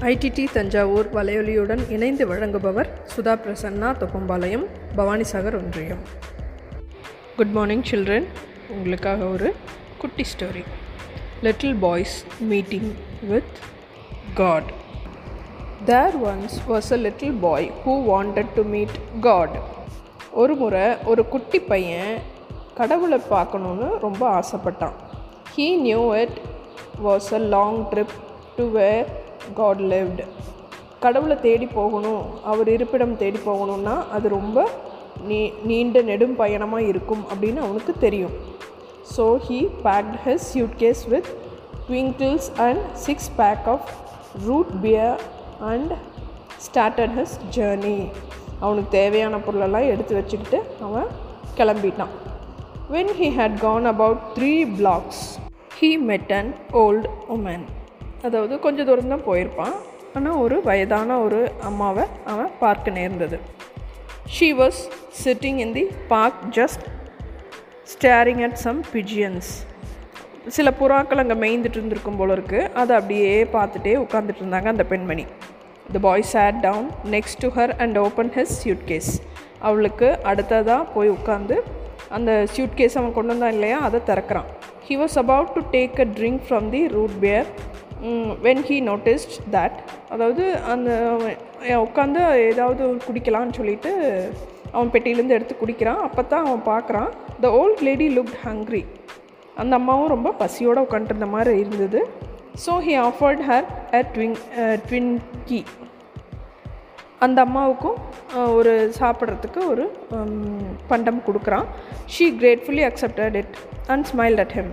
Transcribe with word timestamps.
IDD 0.00 0.46
Thanjavur 0.52 1.14
வலையொலியுடன் 1.14 1.90
இணைந்து 1.90 2.28
வழங்குபவர் 2.28 2.88
சுதா 3.16 3.34
பிரசன்னா 3.44 3.88
தொப்பம்பாளையம் 4.00 4.64
பவானிசாகர் 4.96 5.56
ஒன்றியம். 5.56 5.98
குட் 7.36 7.50
மார்னிங் 7.50 7.82
சில்ட்ரன் 7.90 8.24
உங்களுக்காக 8.68 9.24
ஒரு 9.24 9.54
குட்டி 9.98 10.22
story 10.22 10.64
little 11.42 11.74
boys 11.74 12.24
meeting 12.40 12.94
with 13.28 13.56
God 14.34 14.72
there 15.84 16.22
once 16.26 16.56
was 16.68 16.92
a 16.92 16.96
little 16.96 17.32
boy 17.32 17.70
who 17.86 17.88
wanted 17.88 18.54
to 18.54 18.62
meet 18.62 18.96
God 19.20 19.60
ஒரு 20.30 20.54
முறை 20.54 20.96
ஒரு 21.04 21.28
குட்டி 21.28 21.60
பையன் 21.60 22.18
கடவுளை 22.74 23.20
பார்க்கணுன்னு 23.30 23.98
ரொம்ப 23.98 24.40
ஆசைப்பட்டான். 24.40 24.92
He 25.56 25.76
knew 25.80 26.14
it 26.14 26.40
was 27.04 27.32
a 27.32 27.38
long 27.38 27.88
trip 27.90 28.16
to 28.56 28.70
where 28.70 29.24
God 29.60 29.82
lived 29.92 30.26
கடவுளை 31.04 31.36
தேடி 31.46 31.66
போகணும் 31.78 32.22
அவர் 32.50 32.68
இருப்பிடம் 32.74 33.16
தேடி 33.22 33.40
போகணுன்னா 33.46 33.94
அது 34.16 34.26
ரொம்ப 34.38 34.66
நீ 35.28 35.40
நீண்ட 35.70 36.02
நெடும் 36.10 36.36
பயணமாக 36.40 36.88
இருக்கும் 36.92 37.22
அப்படின்னு 37.30 37.60
அவனுக்கு 37.66 37.92
தெரியும். 38.04 38.34
So 39.14 39.24
he 39.46 39.58
packed 39.86 40.16
his 40.26 40.46
suitcase 40.52 41.02
with 41.12 41.30
Twinkies 41.88 42.48
and 42.66 42.82
six 43.06 43.30
pack 43.40 43.68
of 43.74 43.88
root 44.46 44.72
beer 44.84 45.20
and 45.72 45.92
started 46.66 47.14
his 47.18 47.36
journey 47.56 47.98
அவனுக்கு 48.64 48.90
தேவையான 48.98 49.38
பொருளெல்லாம் 49.46 49.90
எடுத்து 49.94 50.14
வச்சுக்கிட்டு 50.20 50.60
அவன் 50.88 51.08
கிளம்பிட்டான். 51.58 52.14
When 52.94 53.08
he 53.18 53.28
had 53.38 53.52
gone 53.66 53.86
about 53.94 54.18
three 54.36 54.60
blocks 54.78 55.18
he 55.78 55.90
met 56.10 56.28
an 56.40 56.48
old 56.82 57.04
woman. 57.30 57.62
அதாவது 58.26 58.54
கொஞ்சம் 58.64 58.88
தூரம் 58.88 59.12
தான் 59.14 59.26
போயிருப்பான். 59.28 59.76
ஆனால் 60.16 60.40
ஒரு 60.44 60.56
வயதான 60.68 61.18
ஒரு 61.26 61.40
அம்மாவை 61.68 62.04
அவன் 62.32 62.50
பார்க்க 62.64 62.96
நேர்ந்தது. 62.98 63.38
She 64.36 64.48
was 64.60 64.80
sitting 65.22 65.58
in 65.64 65.74
the 65.78 65.84
park 66.12 66.40
just 66.58 66.84
staring 67.92 68.42
at 68.46 68.58
some 68.66 68.80
pigeons 68.94 69.50
சில 70.56 70.70
புறாக்கள் 70.80 71.20
அங்கே 71.22 71.36
மேய்ந்துட்டு 71.42 71.78
இருந்திருக்கும் 71.78 72.18
போல 72.18 72.34
இருக்குது 72.36 72.68
அதை 72.80 72.92
அப்படியே 73.00 73.30
பார்த்துட்டே 73.54 73.94
உட்காந்துட்டு 74.04 74.42
இருந்தாங்க 74.42 74.68
அந்த 74.74 74.84
பெண்மணி. 74.92 75.24
The 75.94 75.98
boy 76.08 76.24
sat 76.34 76.60
down 76.66 76.88
next 77.14 77.40
to 77.44 77.48
her 77.58 77.72
and 77.84 77.98
open 78.04 78.30
his 78.36 78.54
suitcase 78.90 79.10
அவளுக்கு 79.66 80.08
அடுத்ததாக 80.30 80.82
போய் 80.94 81.10
உட்காந்து 81.16 81.56
அந்த 82.16 82.30
சியூட் 82.54 82.76
கேஸ் 82.80 82.96
அவன் 82.98 83.14
கொண்டு 83.16 83.32
வந்தான் 83.32 83.54
இல்லையா? 83.56 83.78
அதை 83.86 84.00
திறக்கிறான். 84.10 84.48
He 84.88 84.94
was 85.02 85.16
about 85.22 85.52
to 85.56 85.62
take 85.76 85.96
a 86.04 86.06
drink 86.18 86.42
from 86.48 86.68
the 86.74 86.82
root 86.96 87.16
beer 87.24 87.48
when 88.46 88.62
he 88.68 88.76
noticed 88.90 89.36
that 89.54 89.78
அதாவது 90.14 90.44
அந்த 90.72 90.90
உட்காந்து 91.86 92.20
ஏதாவது 92.50 92.84
குடிக்கலான்னு 93.06 93.56
சொல்லிட்டு 93.58 93.92
அவன் 94.74 94.92
பெட்டியிலேருந்து 94.94 95.36
எடுத்து 95.36 95.54
குடிக்கிறான். 95.60 96.00
அப்போ 96.06 96.22
தான் 96.32 96.44
அவன் 96.46 96.64
பார்க்குறான் 96.72 97.10
the 97.44 97.50
old 97.60 97.82
lady 97.88 98.08
looked 98.16 98.38
hungry 98.46 98.82
அந்த 99.62 99.72
அம்மாவும் 99.80 100.12
ரொம்ப 100.14 100.30
பசியோடு 100.42 100.84
உட்காந்துருந்த 100.86 101.28
மாதிரி 101.34 101.52
இருந்தது. 101.64 102.00
So 102.64 102.72
he 102.86 102.94
offered 103.08 103.42
her 103.50 103.66
a 103.98 104.00
twin 104.14 104.36
Twinkie 105.48 105.60
அந்த 107.24 107.38
அம்மாவுக்கும் 107.46 107.98
ஒரு 108.58 108.72
சாப்பிட்றதுக்கு 108.98 109.60
ஒரு 109.72 109.84
பண்டம் 110.90 111.24
கொடுக்குறான். 111.28 111.66
She 112.14 112.26
gratefully 112.40 112.84
accepted 112.90 113.36
it 113.40 113.54
and 113.92 114.06
smile 114.12 114.38
at 114.44 114.54
him 114.58 114.72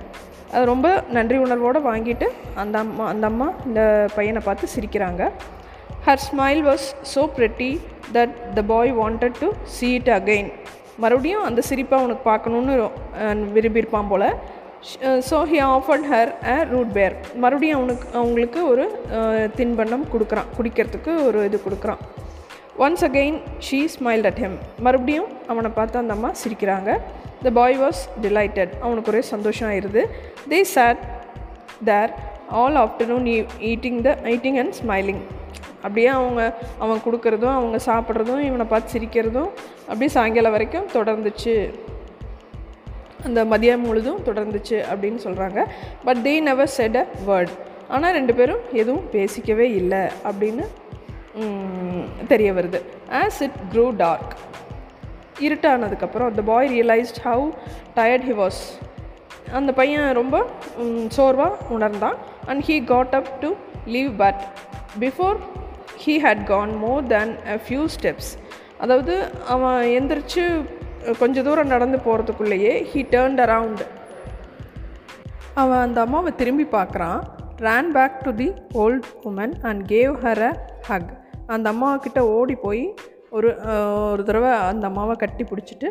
அது 0.54 0.64
ரொம்ப 0.72 0.88
நன்றி 1.18 1.38
உணர்வோடு 1.46 1.80
வாங்கிட்டு 1.90 2.28
அந்த 2.64 2.78
அம்மா 2.84 3.06
அந்த 3.14 3.26
அம்மா 3.32 3.48
இந்த 3.68 3.82
பையனை 4.18 4.42
பார்த்து 4.48 4.74
சிரிக்கிறாங்க. 4.76 5.22
Her 6.08 6.24
smile 6.30 6.62
was 6.70 6.88
so 7.14 7.22
pretty 7.38 7.72
that 8.18 8.34
the 8.58 8.64
boy 8.72 8.92
wanted 9.02 9.38
to 9.44 9.50
see 9.76 9.90
it 10.00 10.12
again 10.18 10.50
மறுபடியும் 11.04 11.46
அந்த 11.50 11.62
சிரிப்பை 11.70 11.96
அவனுக்கு 12.00 12.24
பார்க்கணுன்னு 12.32 12.74
விரும்பியிருப்பான் 13.56 14.12
போல். 14.12 14.28
So 15.30 15.38
he 15.52 15.60
offered 15.76 16.08
her 16.14 16.32
a 16.56 16.58
root 16.74 16.92
beer 16.98 17.16
மறுபடியும் 17.44 17.78
அவனுக்கு 17.80 18.06
அவங்களுக்கு 18.20 18.60
ஒரு 18.72 18.86
தின்பண்டம் 19.60 20.06
கொடுக்குறான். 20.14 20.50
குடிக்கிறதுக்கு 20.58 21.14
ஒரு 21.28 21.40
இது 21.50 21.60
கொடுக்குறான். 21.68 22.02
Once 22.82 23.04
again 23.08 23.36
she 23.66 23.80
smiled 23.96 24.28
at 24.30 24.40
him 24.44 24.56
மறுபடியும் 24.86 25.28
அவனை 25.48 25.70
பார்த்து 25.76 26.00
அந்த 26.00 26.14
அம்மா 26.14 26.30
சிரிக்கிறாங்க. 26.44 26.92
த 27.44 27.50
பாய் 27.58 27.78
வாஸ் 27.80 28.02
டிலைட்டட் 28.24 28.72
அவனுக்கு 28.86 29.12
ஒரே 29.12 29.22
சந்தோஷம் 29.22 29.70
ஆயிடுது 29.70 30.02
they 30.52 30.60
sat 30.62 31.02
there 31.90 32.12
all 32.62 32.78
afternoon 32.84 33.28
eating 33.72 34.00
the 34.08 34.18
eating 34.34 34.60
and 34.64 34.76
smiling 34.82 35.22
அப்படியே 35.76 36.08
அவங்க 36.08 36.42
அவன் 36.84 37.04
கொடுக்குறதும் 37.06 37.56
அவங்க 37.60 37.80
சாப்பிட்றதும் 37.86 38.44
இவனை 38.50 38.66
பார்த்து 38.66 38.94
சிரிக்கிறதும் 38.96 39.50
அப்படியே 39.88 40.12
சாயங்காலம் 40.18 40.56
வரைக்கும் 40.58 40.88
தொடர்ந்துச்சு. 40.94 41.56
அந்த 43.28 43.40
மதியம் 43.46 43.86
முழுதும் 43.88 44.22
தொடர்ந்துச்சு 44.26 44.78
அப்படின்னு 44.92 45.20
சொல்கிறாங்க 45.26 45.60
but 46.04 46.18
they 46.18 46.42
never 46.42 46.74
said 46.78 46.96
a 46.96 47.06
word 47.28 47.54
ஆனால் 47.88 48.14
ரெண்டு 48.14 48.34
பேரும் 48.34 48.64
எதுவும் 48.72 49.06
பேசிக்கவே 49.12 49.68
இல்லை 49.82 50.02
அப்படின்னு 50.30 50.66
தெரிய 52.32 52.50
வருது. 52.58 52.80
ஆஸ் 53.22 53.40
இட் 53.46 53.60
க்ரூ 53.74 53.86
டார்க் 54.02 54.34
இருட்டானதுக்கப்புறம் 55.46 56.30
அந்த 56.32 56.42
boy 56.50 56.68
realized 56.76 57.20
how 57.28 57.46
tired 57.96 58.26
he 58.30 58.36
was 58.42 58.62
அந்த 59.60 59.72
பையன் 59.80 60.08
ரொம்ப 60.20 60.36
சோர்வாக 61.18 61.56
உணர்ந்தான். 61.76 62.18
And 62.50 62.62
he 62.68 62.76
got 62.92 63.16
up 63.20 63.32
to 63.44 63.50
leave 63.96 64.12
but 64.24 64.42
before 65.04 65.38
he 66.04 66.14
had 66.26 66.44
gone 66.52 66.74
more 66.86 67.04
than 67.16 67.34
a 67.56 67.58
few 67.66 67.84
steps 67.96 68.32
அதாவது 68.84 69.16
அவன் 69.56 69.82
எந்திரிச்சு 69.98 70.44
கொஞ்சம் 71.20 71.46
தூரம் 71.50 71.74
நடந்து 71.74 71.98
போகிறதுக்குள்ளேயே 72.06 72.74
ஹீ 72.92 73.02
டேர்ன்ட் 73.16 73.44
அரவுண்ட் 73.48 73.84
அவன் 75.62 75.82
அந்த 75.86 76.00
அம்மாவை 76.06 76.32
திரும்பி 76.36 76.66
பார்க்குறான். 76.78 77.20
Ran 77.66 77.92
back 77.98 78.16
to 78.24 78.32
the 78.42 78.48
old 78.84 79.10
woman 79.30 79.54
and 79.70 79.84
gave 79.92 80.14
her 80.26 80.44
a 80.52 80.54
hug 80.88 81.12
அந்த 81.54 81.68
அம்மாக்கிட்ட 81.74 82.20
ஓடி 82.38 82.56
போய் 82.56 82.84
ஒரு 83.30 83.50
ஒரு 84.12 84.24
தடவை 84.24 84.52
அந்த 84.70 84.84
அம்மாவை 84.88 85.16
கட்டி 85.16 85.44
பிடிச்சிட்டு 85.44 85.90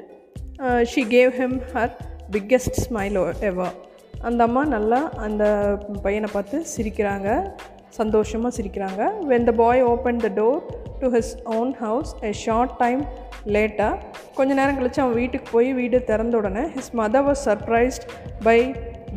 she 0.93 1.03
gave 1.15 1.33
him 1.41 1.57
her 1.75 1.93
biggest 2.31 2.79
smile 2.85 3.19
ever 3.51 3.77
அந்த 4.21 4.41
அம்மா 4.45 4.63
நல்லா 4.67 4.99
அந்த 5.19 5.45
பையனை 6.03 6.29
பார்த்து 6.33 6.57
சிரிக்கிறாங்க 6.77 7.29
சந்தோஷமாக 7.97 8.53
சிரிக்கிறாங்க. 8.57 9.03
When 9.31 9.45
the 9.45 9.53
boy 9.53 9.83
open 9.83 10.17
the 10.17 10.29
door 10.35 10.61
to 11.01 11.09
his 11.17 11.33
own 11.57 11.73
house 11.81 12.13
a 12.21 12.31
short 12.45 12.73
time 12.79 13.03
லேட்டாக 13.55 13.99
கொஞ்ச 14.35 14.51
நேரம் 14.55 14.79
கழித்து 14.79 15.03
அவன் 15.03 15.15
வீட்டுக்கு 15.15 15.49
போய் 15.51 15.69
வீடு 15.73 15.99
திறந்த 16.05 16.37
உடனே 16.37 16.65
his 16.77 16.93
mother 16.95 17.27
was 17.29 17.43
surprised 17.49 18.07
by 18.43 18.59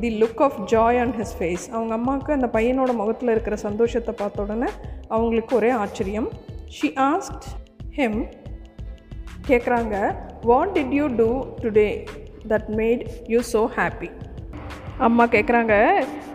the 0.01 0.09
look 0.22 0.41
of 0.44 0.57
joy 0.73 1.00
on 1.00 1.13
his 1.19 1.35
face 1.39 1.66
அவங்க 1.72 1.94
அம்மாவுக்கு 1.94 2.33
அந்த 2.33 2.50
பையனோட 2.53 2.94
முகத்தில் 2.94 3.29
இருக்கிற 3.29 3.56
சந்தோஷத்தை 3.56 4.13
பார்த்த 4.17 4.41
உடனே 4.41 4.69
அவங்களுக்கு 5.07 5.56
ஒரே 5.56 5.69
ஆச்சரியம். 5.83 6.29
ஷி 6.78 6.94
ஆஸ்ட் 7.11 7.47
ஹிம் 7.97 8.19
கேட்குறாங்க 9.47 9.95
what 10.41 10.69
did 10.78 10.94
you 11.00 11.07
do 11.16 11.29
today 11.63 11.89
that 12.50 12.69
made 12.79 13.03
you 13.28 13.39
so 13.53 13.61
happy 13.78 14.09
அம்மா 14.97 15.25
கேட்குறாங்க 15.25 15.73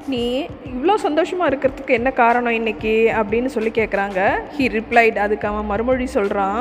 நீ 0.06 0.22
இவ்வளோ 0.64 0.94
சந்தோஷமாக 0.94 1.50
இருக்கிறதுக்கு 1.50 1.90
என்ன 1.90 2.10
காரணம் 2.10 2.52
இன்றைக்கி 2.52 2.94
அப்படின்னு 3.20 3.50
சொல்லி 3.56 3.70
கேட்குறாங்க 3.70 4.20
ஹி 4.56 4.64
ரிப்ளைட் 4.76 5.18
அதுக்கு 5.18 5.48
அவன் 5.48 5.66
மறுமொழி 5.66 6.06
சொல்கிறான் 6.06 6.60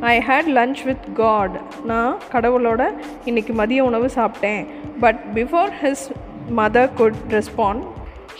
I 0.00 0.18
had 0.18 0.48
lunch 0.58 0.82
with 0.82 1.06
God 1.14 1.60
நான் 1.84 2.18
கடவுளோட 2.32 2.82
இன்றைக்கி 3.24 3.52
மதிய 3.52 3.82
உணவு 3.84 4.08
சாப்பிட்டேன். 4.14 4.62
But 5.00 5.20
before 5.34 5.72
his 5.82 6.06
mother 6.56 6.94
could 6.94 7.14
respond 7.30 7.82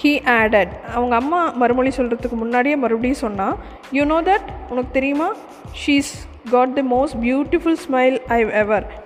he 0.02 0.12
added 0.24 0.68
அவங்க 0.94 1.14
அம்மா 1.14 1.50
மறுமொழி 1.50 1.90
சொல்கிறதுக்கு 1.96 2.32
முன்னாடியே 2.32 2.76
மறுபடியும் 2.76 3.16
சொன்னால் 3.16 3.56
யூ 3.92 4.04
நோ 4.04 4.22
தட் 4.22 4.48
உனக்கு 4.68 4.90
தெரியுமா? 4.92 5.34
She's 5.86 6.12
got 6.50 6.74
the 6.74 6.82
most 6.82 7.16
beautiful 7.20 7.76
smile 7.88 8.18
I 8.28 8.50
ever 8.50 9.02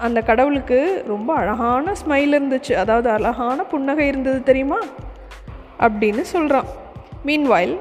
அந்த 0.00 0.20
கடவுளுக்கு 0.20 1.04
ரொம்ப 1.06 1.34
அழகான 1.34 1.92
ஸ்மைல் 1.92 2.34
இருந்துச்சு. 2.36 2.72
அதாவது 2.72 3.10
அழகான 3.10 3.62
புன்னகை 3.62 4.06
இருந்தது 4.06 4.42
தெரியுமா? 4.42 4.78
அப்படின்னு 5.78 6.20
சொல்கிறான் 6.20 6.64
மீன்வைல் 7.26 7.78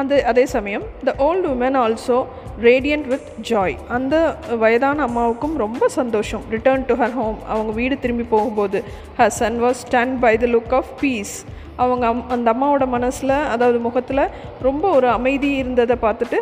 அந்த 0.00 0.12
அதே 0.30 0.44
சமயம் 0.54 0.84
the 1.06 1.12
old 1.26 1.46
woman 1.54 1.76
also 1.82 2.18
radiant 2.66 3.08
with 3.12 3.26
joy 3.48 3.74
அந்த 3.96 4.14
வயதான 4.62 5.02
அம்மாவுக்கும் 5.08 5.56
ரொம்ப 5.64 5.88
சந்தோஷம். 5.96 6.44
ரிட்டர்ன் 6.54 6.84
டு 6.90 6.94
ஹர் 7.00 7.16
ஹோம் 7.18 7.38
அவங்க 7.52 7.72
வீடு 7.80 7.96
திரும்பி 8.04 8.26
போகும்போது 8.34 8.78
her 9.18 9.34
son 9.40 9.58
was 9.64 9.80
stunned 9.84 10.16
by 10.24 10.32
the 10.44 10.48
look 10.54 10.74
of 10.80 10.92
peace 11.02 11.34
அவங்க 11.82 12.04
அம் 12.12 12.24
அந்த 12.34 12.46
அம்மாவோட 12.54 12.84
மனசில் 12.94 13.34
அதாவது 13.54 13.78
முகத்தில் 13.86 14.22
ரொம்ப 14.66 14.84
ஒரு 14.96 15.08
அமைதி 15.18 15.50
இருந்ததை 15.62 15.96
பார்த்துட்டு 16.06 16.38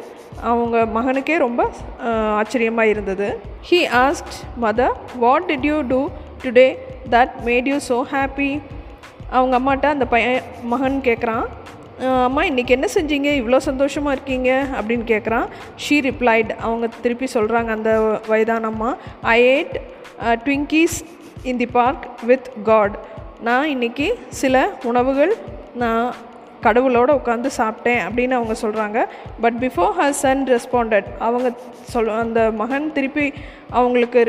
அவங்க 0.51 0.77
மகனுக்கே 0.97 1.37
ரொம்ப 1.47 1.61
ஆச்சரியமாக 2.41 2.93
இருந்தது. 2.95 3.29
He 3.71 3.81
asked 4.07 4.39
mother 4.65 4.95
what 5.25 5.49
did 5.51 5.67
you 5.71 5.79
do 5.93 6.01
today 6.45 6.69
that 7.17 7.35
made 7.49 7.71
you 7.73 7.79
so 7.91 7.99
happy 8.15 8.51
அவங்க 9.39 9.55
அம்மாட்ட 9.59 9.89
அந்த 9.97 10.07
பையன் 10.15 10.41
மகன் 10.73 10.99
கேட்குறான் 11.09 11.47
அம்மா 12.01 12.43
இன்றைக்கி 12.43 12.69
என்ன 12.69 12.89
செஞ்சீங்க? 12.95 13.29
இவ்வளோ 13.41 13.57
சந்தோஷமாக 13.57 14.15
இருக்கீங்க? 14.17 14.51
அப்படின்னு 14.77 15.05
கேட்குறான் 15.05 15.47
ஷீ 15.77 15.97
ரிப்ளைட் 16.01 16.51
அவங்க 16.61 16.89
திருப்பி 17.03 17.27
சொல்கிறாங்க 17.35 17.67
அந்த 17.67 17.91
வயதானம்மா 18.29 18.91
I 19.21 19.37
ate 19.47 19.75
Twinkies 20.45 20.97
in 21.43 21.57
the 21.57 21.67
park 21.67 22.07
with 22.23 22.49
God 22.63 22.97
நான் 23.41 23.69
இன்றைக்கி 23.69 24.09
சில 24.29 24.71
உணவுகள் 24.85 25.33
நான் 25.75 26.15
கடவுளோடு 26.63 27.13
உட்காந்து 27.19 27.51
சாப்பிட்டேன் 27.59 28.01
அப்படின்னு 28.07 28.39
அவங்க 28.39 28.57
சொல்கிறாங்க 28.63 28.99
but 29.41 29.59
before 29.61 29.93
her 29.99 30.17
son 30.23 30.43
responded 30.49 31.07
அவங்க 31.19 31.51
சொல் 31.83 32.09
அந்த 32.09 32.51
மகன் 32.51 32.93
திருப்பி 32.93 33.33
அவங்களுக்கு 33.71 34.23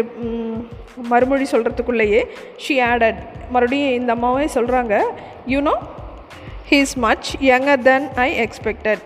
மறுமொழி 1.10 1.48
சொல்கிறதுக்குள்ளேயே 1.52 2.22
ஷி 2.58 2.82
ஆடட் 2.82 3.20
மறுபடியும் 3.50 3.94
இந்த 3.94 4.12
அம்மாவே 4.12 4.48
சொல்கிறாங்க 4.54 4.96
you know 5.48 5.76
he 6.72 6.78
is 6.84 6.98
much 7.04 7.30
younger 7.48 7.82
than 7.88 8.06
I 8.16 8.28
expected 8.44 9.02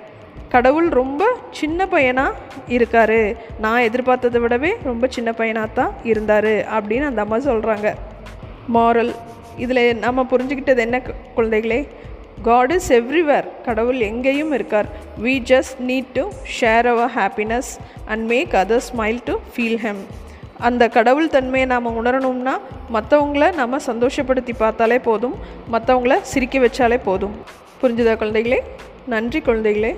கடவுள் 0.50 0.90
ரொம்ப 0.98 1.22
சின்ன 1.60 1.88
பையனாக 1.94 2.42
இருக்கார். 2.76 3.14
நான் 3.64 3.86
எதிர்பார்த்ததை 3.88 4.40
விடவே 4.44 4.72
ரொம்ப 4.84 5.08
சின்ன 5.16 5.30
பையனாக 5.40 5.70
தான் 5.74 5.94
இருந்தார் 6.04 6.50
அப்படின்னு 6.78 7.08
அந்த 7.10 7.22
அம்மா 7.24 7.38
சொல்கிறாங்க 7.48 7.92
மாரல் 8.76 9.12
இதில் 9.64 9.84
நம்ம 10.04 10.26
புரிஞ்சுக்கிட்டது 10.32 10.84
என்ன 10.86 11.00
குழந்தைகளே? 11.38 11.80
காட் 12.50 12.72
இஸ் 12.72 12.92
எவ்ரிவேர் 13.00 13.48
கடவுள் 13.68 14.00
எங்கேயும் 14.10 14.54
இருக்கார். 14.58 14.90
We 15.24 15.36
just 15.52 15.82
need 15.90 16.14
to 16.20 16.26
share 16.60 16.90
our 16.94 17.12
happiness 17.18 17.72
and 18.06 18.26
make 18.34 18.56
other 18.64 18.86
smile 18.92 19.22
to 19.24 19.36
feel 19.56 19.82
him 19.88 20.04
அந்த 20.60 20.88
கடவுள் 20.88 21.30
தன்மையை 21.30 21.70
நாம் 21.70 22.06
உணரணும்னா 22.06 22.60
மற்றவங்கள 22.94 23.54
நம்ம 23.54 23.78
சந்தோஷப்படுத்தி 23.78 24.54
பார்த்தாலே 24.58 25.00
போதும் 25.00 25.36
மற்றவங்கள 25.72 26.22
சிரிக்க 26.22 26.60
வச்சாலே 26.60 27.00
போதும். 27.04 27.36
புரிஞ்சுதா 27.82 28.14
குழந்தைகளே? 28.16 28.60
நன்றி 29.06 29.40
குழந்தைகளே. 29.40 29.98